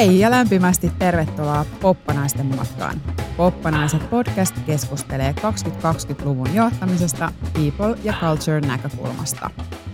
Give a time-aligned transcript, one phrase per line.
[0.00, 3.00] Hei ja lämpimästi tervetuloa Poppanaisten matkaan.
[3.36, 9.50] Poppanaiset podcast keskustelee 2020-luvun johtamisesta people- ja culture näkökulmasta.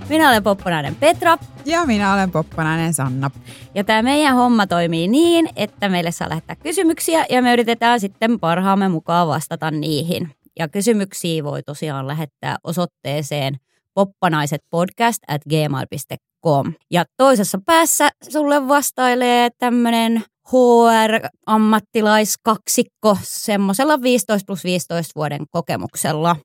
[0.09, 1.39] Minä olen Poppanainen Petra.
[1.64, 3.30] Ja minä olen Poppanainen Sanna.
[3.75, 8.41] Ja tämä meidän homma toimii niin, että meille saa lähettää kysymyksiä ja me yritetään sitten
[8.41, 10.30] parhaamme mukaan vastata niihin.
[10.59, 13.57] Ja kysymyksiä voi tosiaan lähettää osoitteeseen
[13.97, 16.73] poppanaisetpodcast at gmail.com.
[16.91, 26.37] Ja toisessa päässä sulle vastailee tämmöinen HR-ammattilaiskaksikko semmoisella 15 plus 15 vuoden kokemuksella.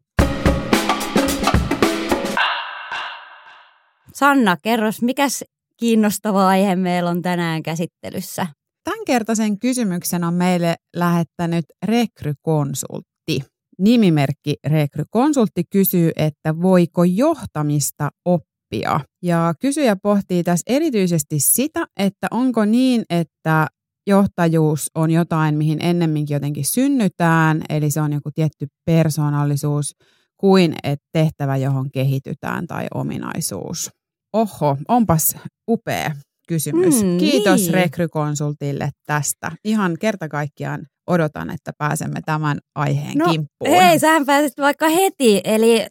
[4.14, 5.44] Sanna, kerros, mikäs
[5.78, 8.48] kiinnostava aihe meillä on tänään käsittelyssä?
[8.84, 13.11] Tämänkertaisen kysymyksen on meille lähettänyt rekrykonsultti.
[13.82, 19.00] Nimimerkki rekrykonsultti kysyy, että voiko johtamista oppia?
[19.24, 23.68] Ja kysyjä pohtii tässä erityisesti sitä, että onko niin, että
[24.08, 29.96] johtajuus on jotain, mihin ennemminkin jotenkin synnytään, eli se on joku tietty persoonallisuus,
[30.38, 33.90] kuin että tehtävä, johon kehitytään tai ominaisuus.
[34.34, 35.36] Oho, onpas
[35.70, 36.12] upea
[36.48, 37.04] kysymys.
[37.04, 37.74] Mm, Kiitos niin.
[37.74, 39.52] rekrykonsultille tästä.
[39.66, 43.72] Ihan kerta kaikkiaan odotan, että pääsemme tämän aiheen No, kimppuun.
[43.72, 45.42] Hei, sähän pääsit vaikka heti.
[45.44, 45.86] Eli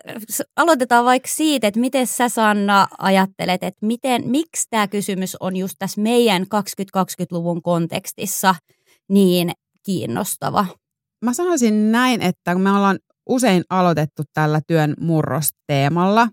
[0.57, 5.75] aloitetaan vaikka siitä, että miten sä Sanna ajattelet, että miten, miksi tämä kysymys on just
[5.79, 8.55] tässä meidän 2020-luvun kontekstissa
[9.09, 9.51] niin
[9.87, 10.67] kiinnostava.
[11.25, 16.29] Mä sanoisin näin, että kun me ollaan usein aloitettu tällä työn murrosteemalla,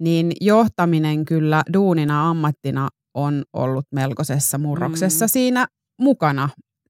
[0.00, 5.28] niin johtaminen kyllä duunina ammattina on ollut melkoisessa murroksessa Mm.
[5.28, 5.66] siinä
[6.00, 6.48] mukana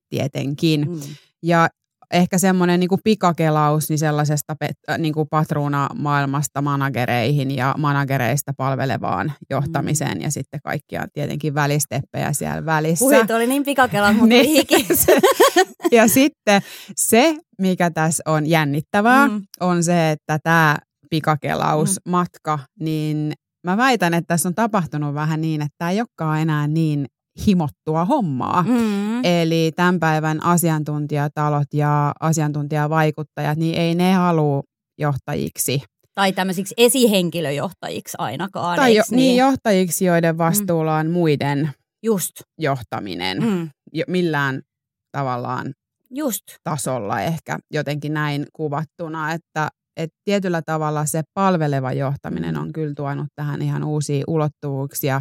[0.09, 0.91] tietenkin.
[0.91, 1.01] Mm.
[1.43, 1.69] Ja
[2.13, 4.57] ehkä semmoinen niin kuin pikakelaus niin sellaisesta
[4.91, 10.23] äh, niin kuin patruuna-maailmasta managereihin ja managereista palvelevaan johtamiseen Mm.
[10.23, 13.05] ja sitten kaikkia tietenkin välisteppejä siellä välissä.
[13.05, 14.67] Puhuit, oli niin pikakela, mutta Niin.
[15.93, 16.63] ja sitten
[16.97, 19.35] se, mikä tässä on jännittävää, Mm.
[19.35, 19.43] mm.
[19.61, 20.77] on se, että tämä
[21.11, 23.33] pikakelausmatka, niin
[23.67, 27.07] mä väitän, että tässä on tapahtunut vähän niin, että tämä ei olekaan enää niin
[27.47, 28.63] himottua hommaa.
[28.63, 29.25] Mm.
[29.25, 34.63] Eli tämän päivän asiantuntijatalot ja asiantuntijavaikuttajat, niin ei ne halua
[34.99, 35.83] johtajiksi.
[36.15, 38.77] Tai tämmöisiksi esihenkilöjohtajiksi ainakaan.
[38.77, 41.71] tai jo, eiks niin johtajiksi, joiden vastuulla on muiden
[42.03, 42.33] Just.
[42.59, 43.71] johtaminen Mm.
[43.93, 44.63] jo, millään
[45.13, 45.73] tavallaan
[46.11, 46.43] Just.
[46.65, 53.27] tasolla ehkä jotenkin näin kuvattuna, että, että tietyllä tavalla se palveleva johtaminen on kyllä tuonut
[53.35, 55.21] tähän ihan uusia ulottuvuuksia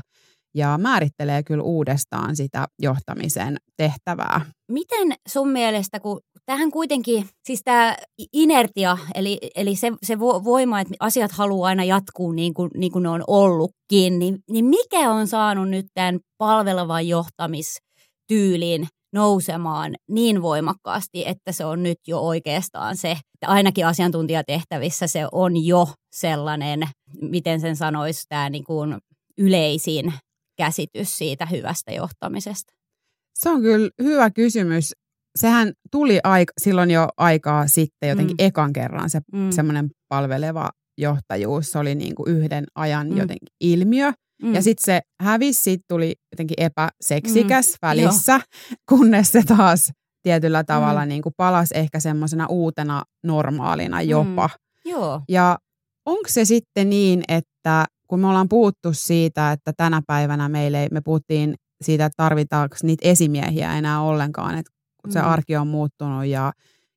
[0.56, 4.42] ja määrittelee kyllä uudestaan sitä johtamisen tehtävää.
[4.72, 7.98] Miten sun mielestä, kun tähän kuitenkin, siis tämä
[8.34, 12.92] inertia, eli, eli se, se vo- voima, että asiat haluaa aina jatkuu niin kuin, niin
[12.92, 20.42] kuin ne on ollutkin, niin, niin mikä on saanut nyt tämän palvelevan johtamistyylin nousemaan niin
[20.42, 26.80] voimakkaasti, että se on nyt jo oikeastaan se, että ainakin asiantuntijatehtävissä se on jo sellainen,
[27.22, 28.98] miten sen sanoisi, tämä niin kuin
[29.38, 30.14] yleisin
[30.59, 32.74] käsitys siitä hyvästä johtamisesta.
[33.34, 34.92] Se on kyllä hyvä kysymys.
[35.38, 38.46] Sehän tuli aika, silloin jo aikaa sitten jotenkin Mm.
[38.46, 39.52] ekan kerran se Mm.
[39.52, 41.72] semmoinen palveleva johtajuus.
[41.72, 43.18] Se oli niin kuin yhden ajan Mm.
[43.18, 44.12] jotenkin ilmiö.
[44.44, 44.53] Mm.
[44.53, 48.42] Ja sitten se hävisi, siitä tuli jotenkin epäseksikäs Mm, välissä,
[48.90, 49.92] kunnes se taas
[50.24, 51.09] tietyllä tavalla mm.
[51.09, 54.48] niin kuin palasi ehkä semmoisena uutena normaalina jopa.
[54.86, 54.92] Mm.
[54.92, 55.22] Joo.
[55.30, 55.58] Ja
[56.06, 61.02] onko se sitten niin, että kun me ollaan puhuttu siitä, että tänä päivänä meille, me
[61.02, 61.53] puhuttiin
[61.84, 64.72] siitä, että tarvitaanko niitä esimiehiä enää ollenkaan, että
[65.02, 65.28] kun se Mm.
[65.28, 66.52] arki on muuttunut ja,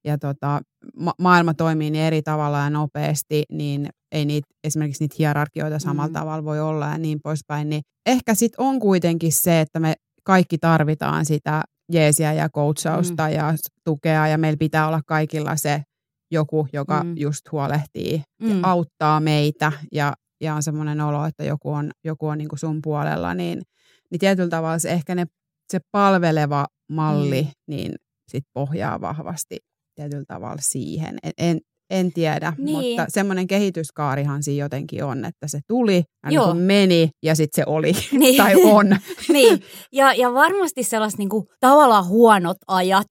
[0.05, 0.61] ja tota,
[0.97, 6.09] ma- maailma toimii niin eri tavalla ja nopeasti, niin ei niitä, esimerkiksi niitä hierarkioita samalla
[6.09, 6.13] Mm.
[6.13, 10.59] tavalla voi olla ja niin poispäin, niin ehkä sitten on kuitenkin se, että me kaikki
[10.59, 11.63] tarvitaan sitä
[11.93, 13.33] jeesiä ja coachausta mm.
[13.35, 15.83] ja tukea ja meillä pitää olla kaikilla se
[16.31, 17.09] joku, joka Mm.
[17.09, 17.15] mm.
[17.17, 18.49] just huolehtii Mm.
[18.51, 20.13] ja auttaa meitä ja,
[20.43, 23.63] ja on semmoinen olo, että joku on, joku on niin kuin sun puolella, niin,
[24.11, 25.27] niin tietyllä tavalla se ehkä ne,
[25.73, 27.51] se palveleva malli Mm.
[27.67, 27.95] niin
[28.29, 29.57] sit pohjaa vahvasti
[29.95, 31.19] tietyllä tavalla siihen.
[31.23, 31.61] En, en,
[31.93, 32.77] en tiedä, Niin.
[32.77, 36.55] mutta semmoinen kehityskaarihan siinä jotenkin on, että se tuli, ja niin Joo.
[36.55, 38.37] meni ja sitten se oli Niin.
[38.37, 38.87] tai on.
[39.33, 39.63] niin.
[39.93, 43.07] Ja, ja varmasti sellaiset niin kuin, tavallaan huonot ajat.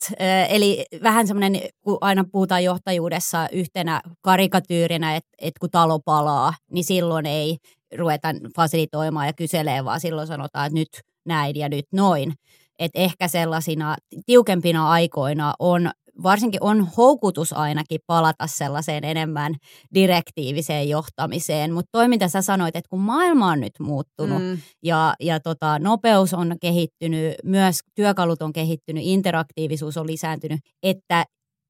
[0.50, 6.84] Eli vähän semmoinen, kun aina puhutaan johtajuudessa yhtenä karikatyyrinä, että, että kun talo palaa, niin
[6.84, 7.58] silloin ei
[7.98, 10.90] ruveta fasilitoimaan ja kyselee, vaan silloin sanotaan, että nyt
[11.26, 12.34] näin ja nyt noin.
[12.80, 13.96] Että ehkä sellaisina
[14.26, 15.92] tiukempina aikoina on
[16.24, 19.56] varsinkin on houkutus ainakin palata sellaiseen enemmän
[19.94, 21.74] direktiiviseen johtamiseen.
[21.74, 24.58] Mutta toi, mitä sä sanoit, että kun maailma on nyt muuttunut mm.
[24.84, 31.26] ja, ja tota, nopeus on kehittynyt, myös työkalut on kehittynyt, interaktiivisuus on lisääntynyt, että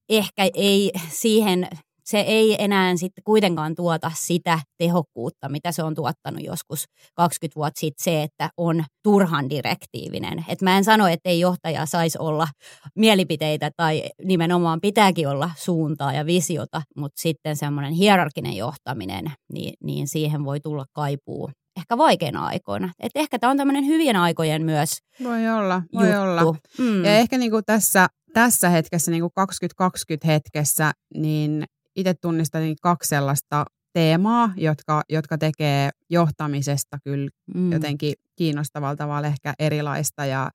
[0.09, 1.67] ehkä ei siihen
[2.03, 7.80] se ei enää sitten kuitenkaan tuota sitä tehokkuutta, mitä se on tuottanut joskus 20 vuotta
[7.80, 10.45] sitten se, että on turhan direktiivinen.
[10.48, 12.48] Et mä en sano, että ei johtaja saisi olla
[12.95, 20.07] mielipiteitä tai nimenomaan pitääkin olla suuntaa ja visiota, mutta sitten semmoinen hierarkinen johtaminen, niin, niin
[20.07, 22.92] siihen voi tulla kaipuu ehkä vaikeina aikoina.
[23.00, 24.89] Et ehkä tämä on tämmöinen hyvien aikojen myös
[25.24, 26.21] Voi olla, voi juttu.
[26.21, 26.56] olla.
[26.77, 27.06] Mm.
[27.06, 31.63] Ja ehkä niinku tässä, tässä hetkessä, niinku 2020 hetkessä, niin
[31.95, 37.71] itse tunnistan niin kaksi sellaista teemaa, jotka, jotka tekee johtamisesta kyllä mm.
[37.71, 40.49] jotenkin kiinnostavalla tavalla ehkä erilaista ja,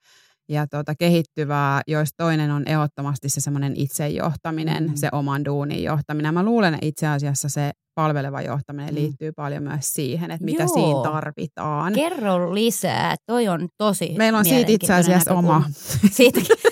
[0.49, 4.95] ja tuota, kehittyvää, joista toinen on ehdottomasti se semmoinen itsejohtaminen, mm.
[4.95, 6.35] se oman duunin johtaminen.
[6.35, 8.95] Mä luulen, että itse asiassa se palveleva johtaminen mm.
[8.95, 10.75] liittyy paljon myös siihen, että mitä Joo.
[10.75, 11.93] siinä tarvitaan.
[11.93, 15.65] Kerro lisää, toi on tosi Meillä on siitä itse asiassa oma.
[16.11, 16.57] Siitäkin.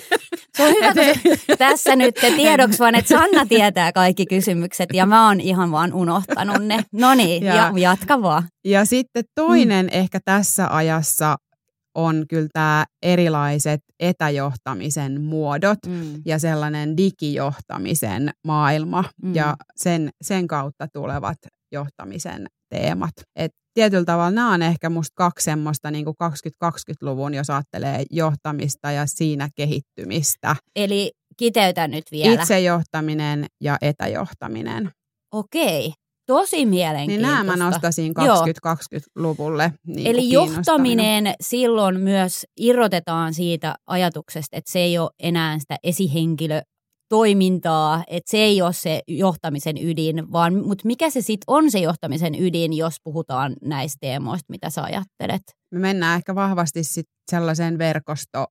[0.57, 5.05] Se on hyvä, kun tässä nyt te tiedoksi vaan, että Sanna tietää kaikki kysymykset ja
[5.05, 6.83] mä oon ihan vaan unohtanut ne.
[6.91, 8.43] No niin, ja, ja jatka vaan.
[8.65, 9.99] Ja sitten toinen mm.
[9.99, 11.35] ehkä tässä ajassa
[11.95, 16.21] on kyllä tämä erilaiset etäjohtamisen muodot mm.
[16.25, 19.35] ja sellainen digijohtamisen maailma mm.
[19.35, 21.37] ja sen, sen kautta tulevat
[21.71, 23.13] johtamisen teemat.
[23.35, 28.91] Et tietyllä tavalla nämä on ehkä musta kaksi semmoista niin kuin 2020-luvun, jos ajattelee johtamista
[28.91, 30.55] ja siinä kehittymistä.
[30.75, 32.41] Eli kiteytä nyt vielä.
[32.41, 34.91] Itsejohtaminen ja etäjohtaminen.
[35.33, 35.93] Okei.
[36.27, 37.37] Tosi mielenkiintoista.
[37.37, 38.13] Niin nämä mä nostaisin
[38.67, 39.73] 2020-luvulle.
[39.87, 46.61] Niin Eli johtaminen silloin myös irrotetaan siitä ajatuksesta, että se ei ole enää sitä esihenkilö
[47.09, 51.79] toimintaa, että se ei ole se johtamisen ydin, vaan mutta mikä se sitten on se
[51.79, 55.41] johtamisen ydin, jos puhutaan näistä teemoista, mitä sä ajattelet?
[55.71, 58.45] Me mennään ehkä vahvasti sit sellaiseen verkosto,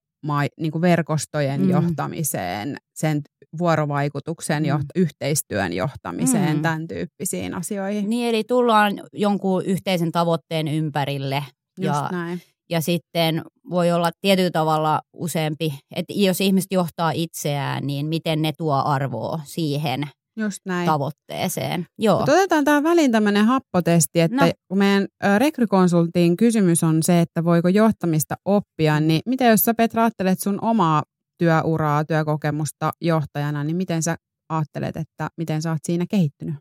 [0.60, 1.70] niin kuin verkostojen mm.
[1.70, 3.22] johtamiseen, sen
[3.58, 4.68] vuorovaikutuksen, mm.
[4.68, 6.62] joht- yhteistyön johtamiseen, mm.
[6.62, 8.10] tämän tyyppisiin asioihin.
[8.10, 11.44] Niin, eli tullaan jonkun yhteisen tavoitteen ympärille.
[11.80, 12.42] Just ja näin.
[12.70, 18.52] Ja sitten voi olla tietyllä tavalla useampi, että jos ihmiset johtaa itseään, niin miten ne
[18.58, 20.86] tuo arvoa siihen Just näin.
[20.86, 21.86] tavoitteeseen.
[21.98, 22.16] Joo.
[22.16, 24.52] Mutta otetaan tähän väliin tämmöinen happotesti, että no.
[24.68, 25.06] kun meidän
[25.38, 30.58] rekrykonsultin kysymys on se, että voiko johtamista oppia, niin miten jos sä Petra ajattelet sun
[30.62, 31.02] omaa
[31.38, 34.16] työuraa, työkokemusta johtajana, niin miten sä
[34.48, 36.54] ajattelet, että miten sä oot siinä kehittynyt?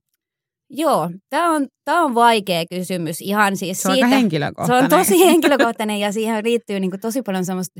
[0.69, 3.21] Joo, tämä on, tää on vaikea kysymys.
[3.21, 4.89] Ihan siis se on siitä, henkilökohtainen.
[4.89, 7.79] Se on tosi henkilökohtainen ja siihen liittyy niin tosi paljon semmoista,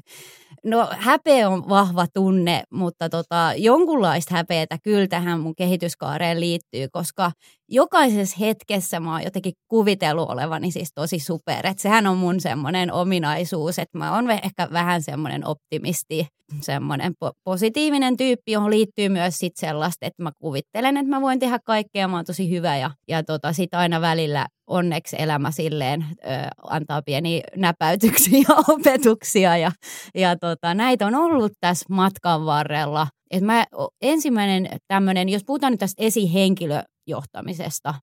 [0.65, 7.31] no häpeä on vahva tunne, mutta tota, jonkunlaista häpeätä kyllä tähän mun kehityskaareen liittyy, koska
[7.73, 11.67] jokaisessa hetkessä mä oon jotenkin kuvitellut olevani siis tosi super.
[11.67, 16.27] Että sehän on mun semmoinen ominaisuus, että mä oon ehkä vähän semmoinen optimisti,
[16.61, 21.39] semmoinen po- positiivinen tyyppi, johon liittyy myös sit sellaista, että mä kuvittelen, että mä voin
[21.39, 26.01] tehdä kaikkea, mä oon tosi hyvä ja, ja tota, sit aina välillä onneksi elämä silleen
[26.01, 26.27] ö,
[26.69, 29.71] antaa pieniä näpäytyksiä ja opetuksia ja,
[30.15, 33.07] ja tota, näitä on ollut tässä matkan varrella.
[33.33, 33.65] Et mä,
[34.01, 37.94] ensimmäinen tämmöinen, jos puhutaan nyt tästä esihenkilöjohtamisesta,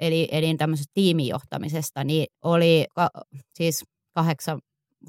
[0.00, 3.10] eli, eli tämmöisestä tiimijohtamisesta, niin oli ka,
[3.54, 3.84] siis
[4.14, 4.60] kahdeksan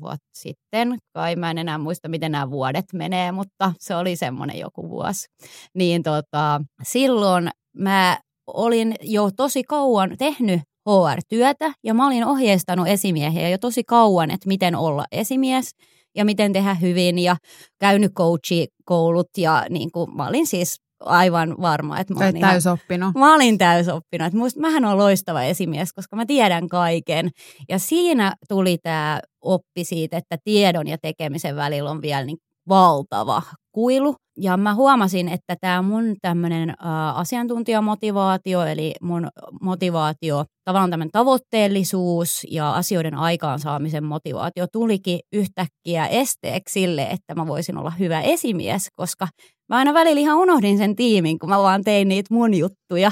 [0.02, 4.60] vuotta sitten, kai mä en enää muista, miten nämä vuodet menee, mutta se oli semmoinen
[4.60, 5.28] joku vuosi.
[5.76, 13.50] Niin tota, silloin mä olin jo tosi kauan tehnyt HR-työtä ja mä olin ohjeistanut esimiehiä
[13.50, 15.72] jo tosi kauan, että miten olla esimies
[16.16, 17.36] ja miten tehdä hyvin ja
[17.80, 23.16] käynyt coachikoulut ja niin kuin, mä olin siis aivan varma, että mä olin ihan, täysoppinut.
[23.16, 24.28] Mä olin täysoppinut.
[24.28, 27.30] Että musta, mähän on loistava esimies, koska mä tiedän kaiken.
[27.70, 32.38] Ja siinä tuli tämä oppi siitä, että tiedon ja tekemisen välillä on vielä niin
[32.70, 33.42] valtava
[33.72, 34.16] kuilu.
[34.38, 36.74] Ja mä huomasin, että tämä mun tämmöinen
[37.16, 39.28] asiantuntijamotivaatio, eli mun
[39.62, 47.78] motivaatio, tavallaan tämmöinen tavoitteellisuus ja asioiden aikaansaamisen motivaatio tulikin yhtäkkiä esteeksi sille, että mä voisin
[47.78, 49.28] olla hyvä esimies, koska
[49.70, 53.12] mä aina välillä ihan unohdin sen tiimin, kun mä vaan tein niitä mun juttuja.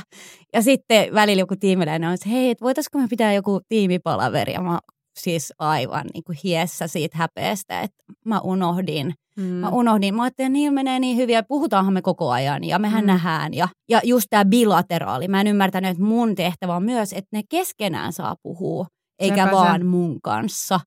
[0.53, 4.53] Ja sitten välillä joku tiimiläinen on, että hei, et voitaisiko me pitää joku tiimipalaveri?
[4.53, 4.79] Ja mä
[5.19, 9.13] siis aivan niin kuin hiessä siitä häpeästä, että mä unohdin.
[9.37, 9.43] Mm.
[9.43, 10.15] Mä unohdin.
[10.15, 13.07] Mä ajattelin, että niin menee niin hyvin ja puhutaanhan me koko ajan ja mehän mm.
[13.07, 13.53] nähdään.
[13.53, 15.27] Ja, ja just tämä bilateraali.
[15.27, 18.85] Mä en ymmärtänyt, että mun tehtävä on myös, että ne keskenään saa puhua.
[19.19, 19.83] eikä Sepä vaan se.
[19.83, 20.79] mun kanssa.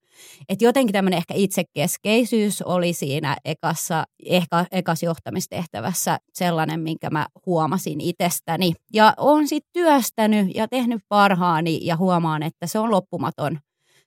[0.48, 8.00] Et jotenkin tämmöinen ehkä itsekeskeisyys oli siinä ekassa, ehkä, ekas johtamistehtävässä sellainen, minkä mä huomasin
[8.00, 8.72] itsestäni.
[8.92, 13.58] Ja olen sitten työstänyt ja tehnyt parhaani ja huomaan, että se on loppumaton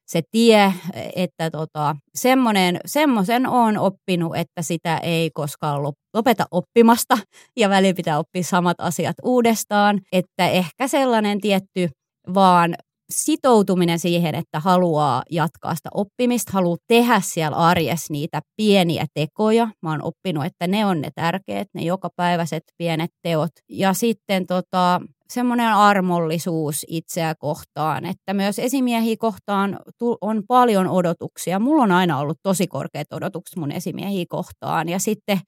[0.08, 0.74] se tie,
[1.16, 5.84] että tota, semmoinen, semmoisen on oppinut, että sitä ei koskaan
[6.14, 7.18] lopeta oppimasta
[7.58, 10.02] ja väliin pitää oppia samat asiat uudestaan.
[10.12, 11.90] Että ehkä sellainen tietty
[12.34, 12.76] vaan
[13.10, 19.70] sitoutuminen siihen, että haluaa jatkaa sitä oppimista, haluaa tehdä siellä arjessa niitä pieniä tekoja.
[19.82, 23.52] Mä oon oppinut, että ne on ne tärkeät, ne jokapäiväiset pienet teot.
[23.70, 25.02] Ja sitten tota,
[25.34, 29.80] semmoinen armollisuus itseä kohtaan, että myös esimiehiä kohtaan
[30.22, 31.60] on paljon odotuksia.
[31.60, 35.40] Mulla on aina ollut tosi korkeat odotukset mun esimiehiä kohtaan ja sitten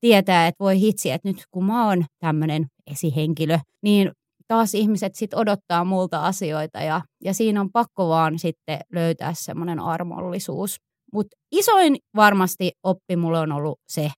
[0.00, 4.10] tietää, että voi hitsi, että nyt kun mä oon tämmöinen esihenkilö, niin
[4.48, 9.80] taas ihmiset sitten odottaa multa asioita ja, ja siinä on pakko vaan sitten löytää semmoinen
[9.80, 10.76] armollisuus.
[11.12, 14.10] Mutta isoin varmasti oppi mulle on ollut se,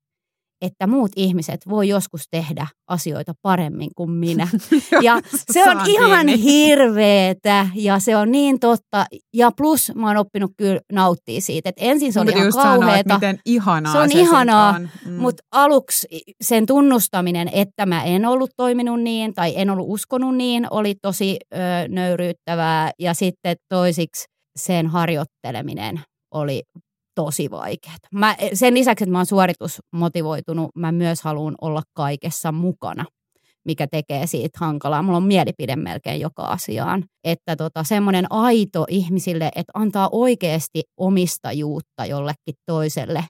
[0.64, 4.48] että muut ihmiset voi joskus tehdä asioita paremmin kuin minä.
[5.02, 5.20] Ja
[5.52, 9.06] se on ihan hirveetä ja se on niin totta.
[9.34, 13.14] Ja plus mä oon oppinut kyllä nauttia siitä, että ensin se on ihan kauheata.
[13.14, 14.78] miten ihanaa se on se ihanaa.
[14.78, 15.12] Mm.
[15.12, 16.06] mutta aluksi
[16.40, 21.36] sen tunnustaminen, että mä en ollut toiminut niin tai en ollut uskonut niin, oli tosi
[21.54, 21.56] ö,
[21.88, 22.90] nöyryyttävää.
[22.98, 24.24] Ja sitten toisiksi
[24.58, 26.00] sen harjoitteleminen
[26.34, 26.62] oli
[27.14, 27.96] tosi vaikeaa.
[28.12, 33.04] Mä, sen lisäksi, että mä oon suoritusmotivoitunut, mä myös haluan olla kaikessa mukana,
[33.64, 35.02] mikä tekee siitä hankalaa.
[35.02, 37.04] Mulla on mielipide melkein joka asiaan.
[37.24, 43.24] Että tota, semmoinen aito ihmisille, että antaa oikeasti omistajuutta jollekin toiselle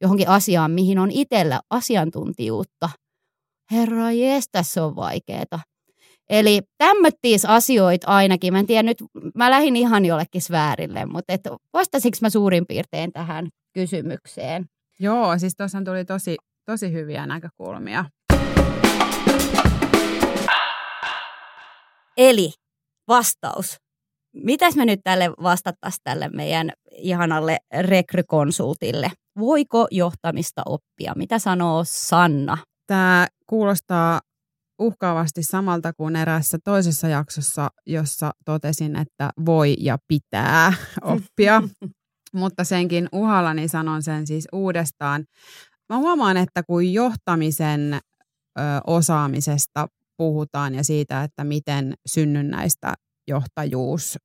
[0.00, 2.90] johonkin asiaan, mihin on itsellä asiantuntijuutta.
[3.70, 5.60] Herra jestas, se on vaikeeta.
[6.30, 8.52] Eli tämmöttiis asioita ainakin.
[8.52, 8.96] Mä en tiedä nyt,
[9.34, 11.40] mä lähdin ihan jollekin sväärille, mutta et
[11.72, 14.64] vastasinko mä suurin piirtein tähän kysymykseen?
[15.00, 18.04] Joo, siis tuossa tuli tosi, tosi hyviä näkökulmia.
[22.16, 22.50] Eli
[23.08, 23.76] vastaus.
[24.34, 29.10] Mitäs me nyt tälle vastattaisiin tälle meidän ihanalle rekrykonsultille?
[29.38, 31.12] Voiko johtamista oppia?
[31.16, 32.58] Mitä sanoo Sanna?
[32.86, 34.20] Tämä kuulostaa
[34.78, 41.62] uhkaavasti samalta kuin eräässä toisessa jaksossa, jossa totesin, että voi ja pitää oppia.
[42.32, 45.24] Mutta senkin uhallani sanon sen siis uudestaan.
[45.88, 52.94] Mä huomaan, että kun johtamisen ö, osaamisesta puhutaan ja siitä, että miten synnynnäistä
[53.28, 54.18] johtajuus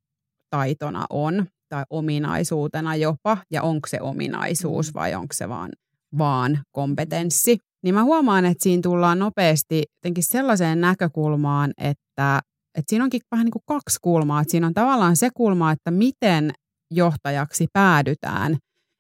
[0.50, 4.94] taitona on tai ominaisuutena jopa, ja onko se ominaisuus mm.
[4.94, 5.72] vai onko se vaan,
[6.18, 12.42] vaan kompetenssi, niin mä huomaan, että siinä tullaan nopeasti jotenkin sellaiseen näkökulmaan, että,
[12.78, 14.42] että siinä onkin vähän niin kuin kaksi kulmaa.
[14.42, 16.52] Että siinä on tavallaan se kulma, että miten
[16.92, 18.58] johtajaksi päädytään.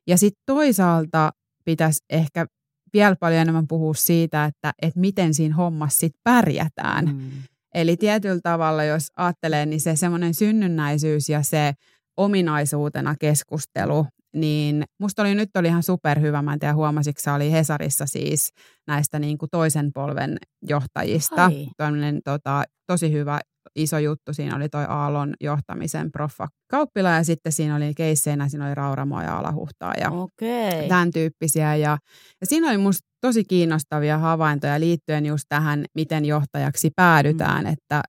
[0.07, 1.31] Ja sitten toisaalta
[1.65, 2.45] pitäisi ehkä
[2.93, 7.05] vielä paljon enemmän puhua siitä, että, että miten siinä hommassa sitten pärjätään.
[7.05, 7.31] Mm.
[7.73, 11.73] Eli tietyllä tavalla, jos ajattelee, niin se semmoinen synnynnäisyys ja se
[12.17, 18.05] ominaisuutena keskustelu, niin musta oli nyt oli ihan superhyvä, mä en tiedä huomasitko, oli Hesarissa
[18.05, 18.53] siis
[18.87, 21.51] näistä niin kuin toisen polven johtajista.
[21.77, 23.39] Toinen, tota, tosi hyvä
[23.75, 28.65] iso juttu, siinä oli toi Aallon johtamisen proffa Kauppila ja sitten siinä oli keisseinä, siinä
[28.65, 30.87] oli Rauramo ja Alahuhtaa ja okay.
[30.87, 31.75] tämän tyyppisiä.
[31.75, 31.97] Ja,
[32.41, 37.73] ja siinä oli musta tosi kiinnostavia havaintoja liittyen just tähän, miten johtajaksi päädytään, mm.
[37.73, 38.01] että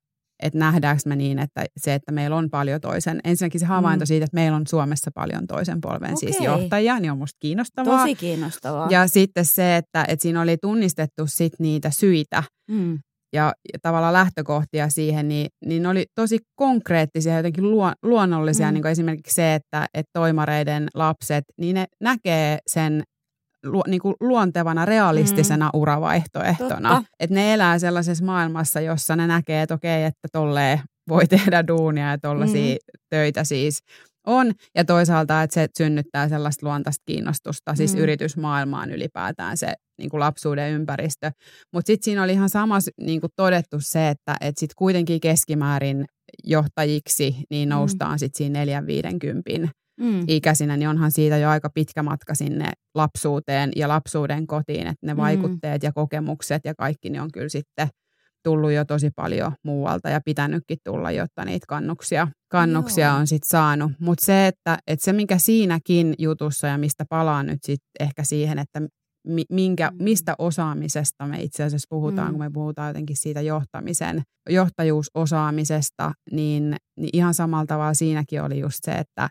[0.47, 4.07] että nähdäänkö me niin, että se, että meillä on paljon toisen, ensinnäkin se havainto mm.
[4.07, 6.15] siitä, että meillä on Suomessa paljon toisen polven okay.
[6.15, 7.99] siis johtajia, niin on musta kiinnostavaa.
[7.99, 8.87] Tosi kiinnostavaa.
[8.89, 12.99] Ja sitten se, että, että siinä oli tunnistettu sit niitä syitä mm.
[13.33, 18.73] ja, ja tavallaan lähtökohtia siihen, niin, niin ne oli tosi konkreettisia, jotenkin luo, luonnollisia, mm.
[18.73, 23.03] niin kuin esimerkiksi se, että, että toimareiden lapset, niin ne näkee sen
[23.65, 25.79] lu, niin kuin luontevana, realistisena mm.
[25.79, 27.03] uravaihtoehtona.
[27.19, 30.79] Että ne elää sellaisessa maailmassa, jossa ne näkee, että okei, että tolleen
[31.09, 32.99] voi tehdä duunia ja tollaisia mm.
[33.09, 33.79] töitä siis
[34.27, 34.51] on.
[34.75, 38.01] Ja toisaalta, että se synnyttää sellaista luontaista kiinnostusta, siis mm.
[38.01, 41.31] yritysmaailmaan ylipäätään se niin kuin lapsuuden ympäristö.
[41.73, 46.05] Mutta sitten siinä oli ihan sama niin kuin todettu se, että et sitten kuitenkin keskimäärin
[46.43, 47.75] johtajiksi niin mm.
[47.75, 48.17] noustaan mm.
[48.17, 50.23] sitten siinä neljän viidenkympin mm.
[50.27, 55.13] ikäisinä, niin onhan siitä jo aika pitkä matka sinne lapsuuteen ja lapsuuden kotiin, että ne
[55.13, 55.17] mm.
[55.17, 57.87] vaikutteet ja kokemukset ja kaikki ne on kyllä sitten
[58.43, 63.91] tullut jo tosi paljon muualta ja pitänytkin tulla, jotta niitä kannuksia, kannuksia on sitten saanut.
[63.99, 68.59] Mutta se, että, että se mikä siinäkin jutussa ja mistä palaan nyt sitten ehkä siihen,
[68.59, 68.81] että
[69.51, 70.03] minkä, Mm.
[70.03, 72.31] mistä osaamisesta me itse asiassa puhutaan, Mm.
[72.31, 78.77] kun me puhutaan jotenkin siitä johtamisen, johtajuusosaamisesta, niin, niin ihan samalla tavalla siinäkin oli just
[78.81, 79.29] se, että,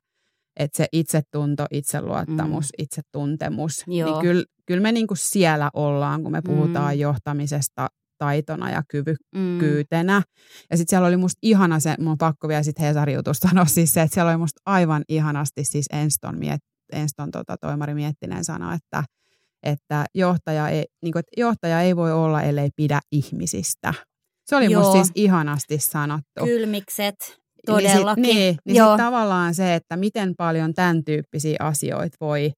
[0.57, 2.83] että se itsetunto, itseluottamus, mm.
[2.85, 4.11] itsetuntemus, Joo.
[4.11, 7.01] niin kyllä, kyllä me niinku siellä ollaan, kun me puhutaan Mm.
[7.01, 8.83] johtamisesta taitona ja
[9.37, 9.59] Mm.
[9.59, 10.23] kyytenä.
[10.71, 13.65] Ja sitten siellä oli musta ihana se, mun on pakko vielä sitten Hesarin jutusta sanoa
[13.65, 16.61] siis se, että siellä oli musta aivan ihanasti siis Enston, miet,
[16.93, 19.05] Enston tota, toimari Miettinen sanoi, että,
[19.63, 23.95] että, johtaja ei, niin kuin, että johtaja ei voi olla, ellei pidä ihmisistä.
[24.47, 24.83] Se oli Joo.
[24.83, 26.45] musta siis ihanasti sanottu.
[26.45, 28.23] Kylmikset, Niin sit- todellakin.
[28.23, 28.89] Niin, niin Joo.
[28.97, 32.53] sit tavallaan se, että miten paljon tämän tyyppisiä asioita voi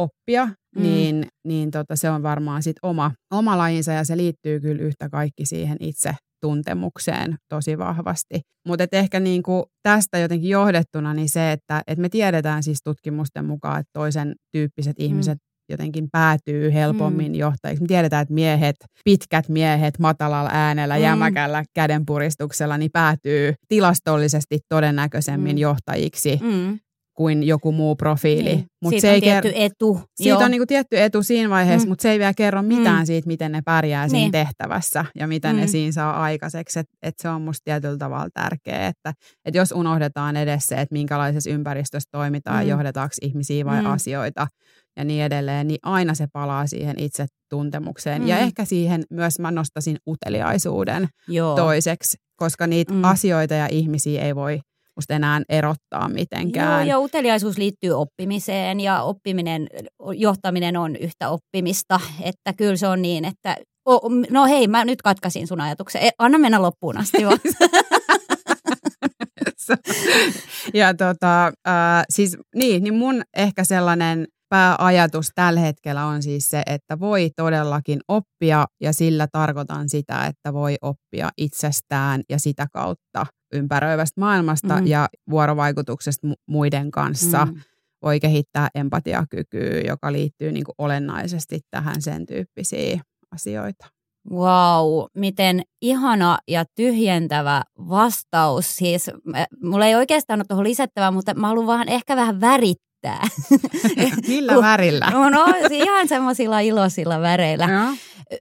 [0.00, 0.82] oppia, Mm.
[0.82, 5.08] niin, niin tota, se on varmaan sit oma, oma lajinsa ja se liittyy kyllä yhtä
[5.08, 8.40] kaikki siihen itse tuntemukseen tosi vahvasti.
[8.68, 13.80] Mutta ehkä niinku tästä jotenkin johdettuna niin se, että et me tiedetään siis tutkimusten mukaan,
[13.80, 15.38] että toisen tyyppiset ihmiset
[15.68, 17.38] jotenkin päätyy helpommin Mm.
[17.38, 17.82] johtajiksi.
[17.82, 21.02] Me tiedetään, että miehet, pitkät miehet matalalla äänellä, Mm.
[21.02, 25.60] jämäkällä kädenpuristuksella, niin päätyy tilastollisesti todennäköisemmin Mm.
[25.60, 26.78] johtajiksi Mm.
[27.16, 28.44] kuin joku muu profiili.
[28.44, 28.64] Niin.
[28.82, 30.00] Mut Siitä se on ei tietty ker- etu.
[30.16, 30.42] siitä Joo.
[30.44, 31.90] on niinku tietty etu siinä vaiheessa, Mm.
[31.90, 33.06] mutta se ei vielä kerro mitään Mm.
[33.06, 34.32] siitä, miten ne pärjää siinä Niin.
[34.32, 35.68] tehtävässä ja mitä ne Mm.
[35.68, 36.78] siinä saa aikaiseksi.
[36.78, 39.12] Et, et se on musta tietyllä tavalla tärkeää, että
[39.44, 42.70] et jos unohdetaan edes se, että minkälaisessa ympäristössä toimitaan, Mm.
[42.70, 43.86] johdetaanko ihmisiä vai Mm.
[43.90, 44.46] asioita
[44.96, 48.28] ja niin edelleen, niin aina se palaa siihen itse tuntemukseen.
[48.28, 48.42] Ja Mm.
[48.42, 51.56] ehkä siihen myös mä nostasin uteliaisuuden Joo.
[51.56, 53.04] toiseksi, koska niitä Mm.
[53.04, 54.60] asioita ja ihmisiä ei voi
[54.96, 56.86] musta enää erottaa mitenkään.
[56.86, 59.66] Joo, ja uteliaisuus liittyy oppimiseen ja oppiminen,
[60.14, 63.56] johtaminen on yhtä oppimista, että kyllä se on niin, että
[63.88, 64.00] o,
[64.30, 66.02] no hei, mä nyt katkasin sun ajatuksen.
[66.02, 67.38] E, Anna mennä loppuun asti vaan.
[70.74, 76.62] ja tota, äh, siis niin, niin mun ehkä sellainen pääajatus tällä hetkellä on siis se,
[76.66, 83.26] että voi todellakin oppia ja sillä tarkoitan sitä, että voi oppia itsestään ja sitä kautta
[83.54, 84.86] ympäröivästä maailmasta Mm.
[84.86, 87.44] ja vuorovaikutuksesta mu- muiden kanssa.
[87.44, 87.60] Mm.
[88.02, 93.00] Voi kehittää empatiakykyä, joka liittyy niin kuin olennaisesti tähän sen tyyppisiin
[93.34, 93.86] asioita.
[94.30, 98.76] Wow, miten ihana ja tyhjentävä vastaus.
[98.76, 99.10] Siis
[99.62, 102.85] mulla ei oikeastaan ole tuohon lisättävää, mutta mä haluan vaan ehkä vähän värittää.
[104.28, 105.10] Millä Kun- värillä?
[105.10, 107.64] No, no ihan semmoisilla iloisilla väreillä.
[107.64, 107.94] Joo.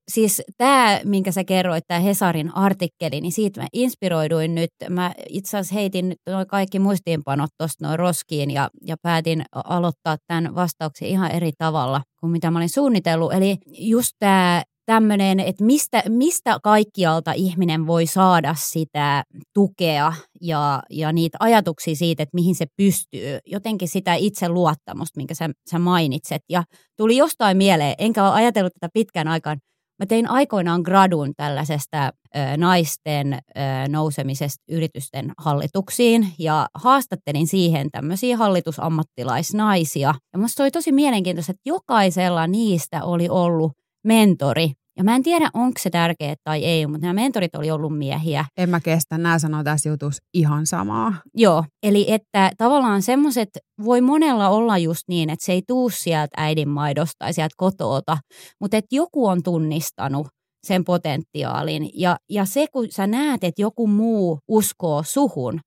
[0.07, 4.71] Siis tämä, minkä sä kerroit, tämä Hesarin artikkeli, niin siitä mä inspiroiduin nyt.
[4.89, 10.17] Mä itse asiassa heitin nyt noi kaikki muistiinpanot tuosta noin roskiin ja, ja päätin aloittaa
[10.27, 13.33] tämän vastauksen ihan eri tavalla kuin mitä mä olin suunnitellut.
[13.33, 21.13] Eli just tämä tämmöinen, että mistä, mistä kaikkialta ihminen voi saada sitä tukea ja, ja
[21.13, 23.39] niitä ajatuksia siitä, että mihin se pystyy.
[23.45, 26.41] Jotenkin sitä itseluottamusta, minkä sä, sä mainitset.
[26.49, 26.63] Ja
[26.97, 29.57] tuli jostain mieleen, enkä ole ajatellut tätä pitkään aikaan.
[29.99, 33.39] Mä tein aikoinaan gradun tällaisesta ö, naisten ö,
[33.87, 40.13] nousemisesta yritysten hallituksiin ja haastattelin siihen tämmöisiä hallitusammattilaisnaisia.
[40.33, 43.71] Ja musta oli tosi mielenkiintoista, että jokaisella niistä oli ollut
[44.05, 44.71] mentori.
[44.97, 48.45] Ja mä en tiedä, onko se tärkeää tai ei, mutta nämä mentorit oli ollut miehiä.
[48.57, 51.13] En mä kestä, nämä sanoo tässä jutussa ihan samaa.
[51.33, 53.49] Joo, eli että tavallaan semmoiset
[53.85, 58.17] voi monella olla just niin, että se ei tuu sieltä äidinmaidosta tai sieltä kotoota,
[58.61, 60.27] mutta että joku on tunnistanut
[60.67, 61.89] sen potentiaalin.
[61.93, 65.59] Ja, ja se, kun sä näet, että joku muu uskoo suhun,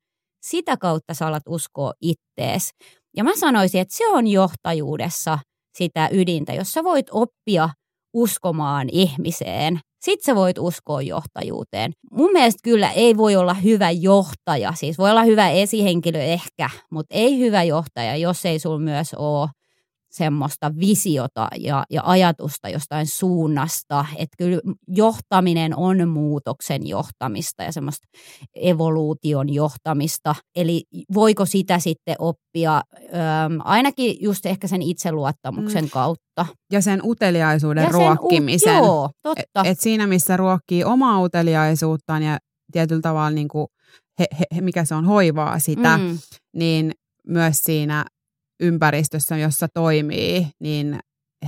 [0.47, 2.71] sitä kautta sä alat uskoa ittees.
[3.17, 5.39] Ja mä sanoisin, että se on johtajuudessa
[5.79, 7.69] sitä ydintä, jos sä voit oppia
[8.19, 9.81] uskomaan ihmiseen.
[10.01, 11.93] Sitten sä voit uskoa johtajuuteen.
[12.13, 17.15] Mun mielestä kyllä ei voi olla hyvä johtaja, siis voi olla hyvä esihenkilö ehkä, mutta
[17.15, 19.49] ei hyvä johtaja, jos ei sulla myös ole
[20.19, 24.05] semmoista visiota ja, ja ajatusta jostain suunnasta.
[24.17, 28.07] Että kyllä johtaminen on muutoksen johtamista ja semmoista
[28.55, 30.35] evoluution johtamista.
[30.57, 33.19] Eli voiko sitä sitten oppia öö,
[33.65, 35.91] ainakin just ehkä sen itseluottamuksen mm.
[35.91, 36.47] kautta.
[36.73, 38.81] Ja sen uteliaisuuden Ja sen ruokkimisen.
[38.83, 39.61] U- joo, totta.
[39.65, 42.39] Et, et siinä, missä ruokkii omaa uteliaisuuttaan ja
[42.73, 43.67] tietyllä tavalla, niin kuin
[44.19, 46.19] he, he, mikä se on, hoivaa sitä, Mm.
[46.57, 46.93] niin
[47.27, 48.05] myös siinä
[48.61, 50.99] ympäristössä, jossa toimii, niin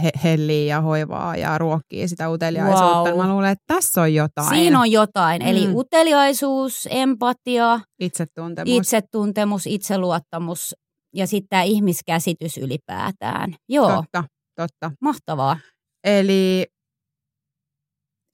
[0.02, 3.10] he, hellii ja hoivaa ja ruokkii sitä uteliaisuutta.
[3.10, 3.18] Wow.
[3.18, 4.48] Mä luulen, että tässä on jotain.
[4.48, 5.42] Siinä on jotain.
[5.42, 5.74] Eli Mm.
[5.76, 8.76] uteliaisuus, empatia, Itsetuntemus.
[8.76, 10.74] itsetuntemus, itseluottamus
[11.14, 13.54] ja sitten tämä ihmiskäsitys ylipäätään.
[13.68, 14.24] Joo, Totta,
[14.56, 14.90] totta.
[15.00, 15.58] mahtavaa.
[16.04, 16.66] Eli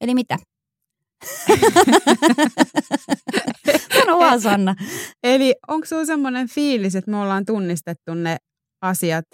[0.01, 0.37] Eli mitä?
[3.99, 4.75] Sano vaan Sanna.
[5.23, 8.37] Eli onko sinulla semmoinen fiilis, että me ollaan tunnistettu ne
[8.81, 9.25] asiat,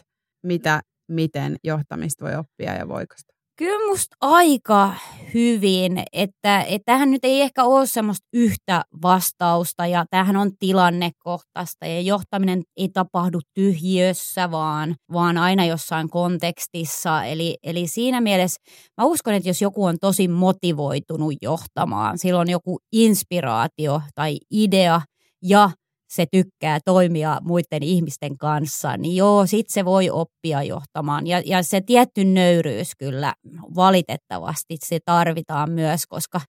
[0.43, 3.34] mitä, miten johtamista voi oppia ja voiko sitä?
[3.58, 4.93] Kyllä musta aika
[5.34, 11.86] hyvin, että, että tähän nyt ei ehkä ole semmoista yhtä vastausta ja tämähän on tilannekohtaista
[11.86, 17.23] ja johtaminen ei tapahdu tyhjössä, vaan, vaan aina jossain kontekstissa.
[17.23, 18.62] Eli, eli siinä mielessä
[18.97, 25.01] mä uskon, että jos joku on tosi motivoitunut johtamaan, silloin joku inspiraatio tai idea
[25.43, 25.69] ja
[26.13, 31.28] se tykkää toimia muiden ihmisten kanssa, niin joo, sit se voi oppia johtamaan.
[31.28, 33.34] Ja, ja se tietty nöyryys kyllä
[33.76, 36.41] valitettavasti se tarvitaan myös, koska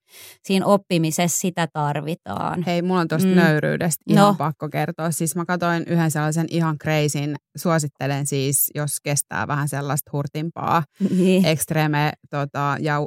[0.43, 2.63] siinä oppimisessa sitä tarvitaan.
[2.67, 3.35] Hei, mulla on tuosta mm.
[3.35, 4.35] nöyryydestä ihan no.
[4.39, 5.11] pakko kertoa.
[5.11, 11.45] Siis mä katsoin yhden sellaisen ihan kreisin, suosittelen siis, jos kestää vähän sellaista hurtimpaa, niin.
[11.47, 12.99] ekstreme, tota, ja,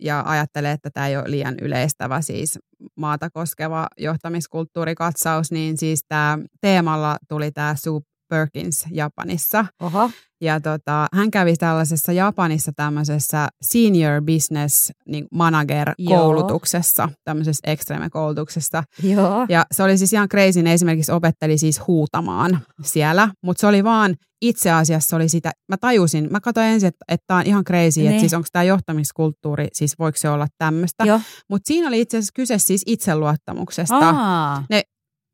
[0.00, 2.58] ja ajattelee, että tämä ei ole liian yleistävä siis
[2.96, 8.00] maata koskeva johtamiskulttuurikatsaus, niin siis tämä teemalla tuli tämä Sue
[8.32, 9.66] Perkins Japanissa.
[9.80, 10.10] Oho.
[10.40, 17.16] Ja tota, hän kävi tällaisessa Japanissa tämmöisessä senior business niin manager-koulutuksessa, Joo.
[17.24, 18.82] tämmöisessä extreme-koulutuksessa.
[19.02, 19.46] Joo.
[19.48, 23.84] Ja se oli siis ihan crazy, ne esimerkiksi opetteli siis huutamaan siellä, mutta se oli
[23.84, 27.64] vaan itse asiassa oli sitä, mä tajusin, mä katsoin ensin, että, että tämä on ihan
[27.64, 28.06] crazy, ne.
[28.06, 28.20] että niin.
[28.20, 31.04] siis onko tämä johtamiskulttuuri, siis voiko se olla tämmöistä.
[31.50, 34.08] Mutta siinä oli itse asiassa kyse siis itseluottamuksesta.
[34.08, 34.64] Aa.
[34.70, 34.82] Ne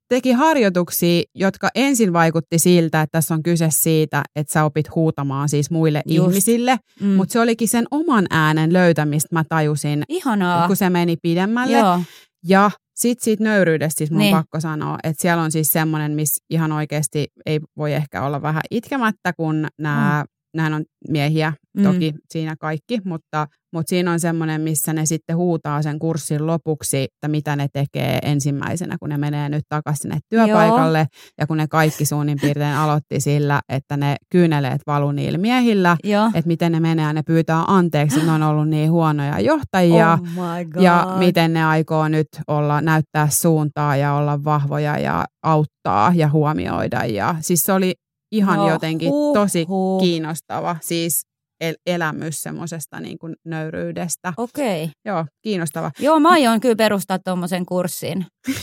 [0.09, 5.49] teki harjoituksia, jotka ensin vaikutti siltä, että tässä on kyse siitä, että sä opit huutamaan
[5.49, 6.29] siis muille Just.
[6.29, 7.09] ihmisille, mm.
[7.09, 10.67] mutta se olikin sen oman äänen löytämistä, mä tajusin, Ihanaa.
[10.67, 11.79] kun se meni pidemmälle.
[11.79, 12.01] Joo.
[12.47, 14.37] Ja sitten siitä nöyryydestä siis mun niin.
[14.37, 18.63] pakko sanoa, että siellä on siis semmoinen, missä ihan oikeasti ei voi ehkä olla vähän
[18.71, 21.83] itkemättä, kun nämä mm Nämähän on miehiä mm.
[21.83, 22.19] toki mm.
[22.31, 27.29] siinä kaikki, mutta, mutta siinä on semmoinen, missä ne sitten huutaa sen kurssin lopuksi, että
[27.29, 30.99] mitä ne tekee ensimmäisenä, kun ne menee nyt takaisin sinne työpaikalle.
[30.99, 31.07] Joo.
[31.39, 36.27] Ja kun ne kaikki suunnin piirtein aloitti sillä, että ne kyyneleet valu niillä miehillä, Joo.
[36.35, 40.19] että miten ne menee ja ne pyytää anteeksi, että ne on ollut niin huonoja johtajia.
[40.37, 46.29] Oh ja miten ne aikoo nyt olla, näyttää suuntaa ja olla vahvoja ja auttaa ja
[46.29, 47.05] huomioida.
[47.05, 47.95] Ja siis se oli
[48.33, 50.01] ihan no, jotenkin huh, tosi huh.
[50.01, 51.29] kiinnostava siis
[51.61, 54.33] el- elämys semmoisesta niin kuin nöyryydestä.
[54.37, 54.85] Okei.
[54.85, 54.93] Okay.
[55.05, 55.91] Joo, kiinnostava.
[55.99, 58.27] Joo, mä aion kyllä perustaa tuommoisen kurssin.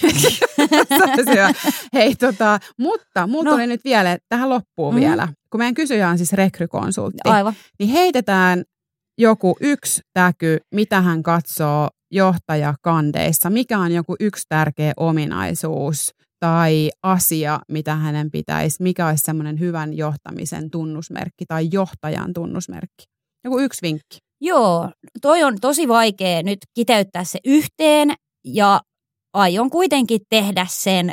[1.94, 3.52] Hei, tota, mutta mulla no.
[3.52, 5.00] tuli nyt vielä tähän loppuun mm.
[5.00, 7.54] vielä, kun meidän kysyjä on siis rekrykonsultti, Aivan.
[7.80, 8.64] niin heitetään
[9.18, 16.12] joku yksi täky, mitä hän katsoo johtajakandeissa, mikä on joku yksi tärkeä ominaisuus
[16.46, 23.04] tai asia, mitä hänen pitäisi, mikä olisi semmoinen hyvän johtamisen tunnusmerkki tai johtajan tunnusmerkki?
[23.44, 24.18] Joku yksi vinkki.
[24.42, 24.90] Joo,
[25.22, 28.82] toi on tosi vaikea nyt kiteyttää se yhteen ja
[29.34, 31.12] aion kuitenkin tehdä sen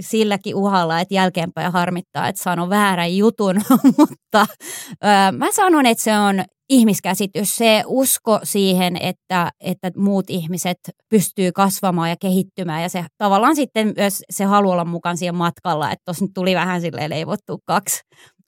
[0.00, 3.56] silläkin uhalla, että jälkeenpäin harmittaa, että sanon väärän jutun,
[3.98, 4.46] mutta
[4.90, 11.52] ö, mä sanon, että se on ihmiskäsitys, se usko siihen, että, että muut ihmiset pystyy
[11.52, 16.02] kasvamaan ja kehittymään ja se tavallaan sitten myös se haluaa olla mukaan siihen matkalla, että
[16.04, 18.00] tuossa nyt tuli vähän silleen leivottu kaksi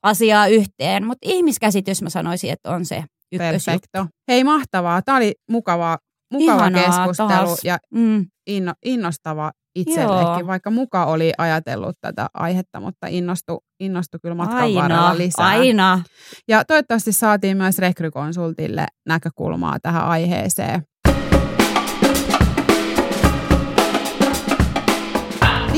[0.03, 3.89] asiaa yhteen, mutta ihmiskäsitys mä sanoisin, että on se ykkösjuttu.
[3.93, 4.07] Perfecto.
[4.29, 5.99] Hei mahtavaa, tämä oli mukava,
[6.33, 7.65] mukava Ihanaa, keskustelu taas.
[7.65, 8.27] ja mm.
[8.47, 10.47] inno, innostava itsellekin, Joo.
[10.47, 15.47] vaikka muka oli ajatellut tätä aihetta, mutta innostu, innostu kyllä matkan aina, varrella lisää.
[15.47, 16.03] Aina.
[16.49, 20.83] Ja toivottavasti saatiin myös rekrykonsultille näkökulmaa tähän aiheeseen.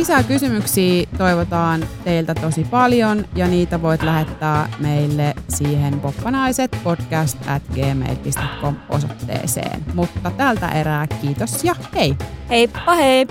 [0.01, 7.63] Lisää kysymyksiä toivotaan teiltä tosi paljon ja niitä voit lähettää meille siihen poppanaiset podcast at
[7.75, 9.85] gmail.com osoitteeseen.
[9.95, 12.17] Mutta tältä erää kiitos ja hei!
[12.51, 13.27] Heippa hei!